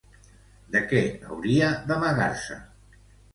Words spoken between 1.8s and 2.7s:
d'amagar-se?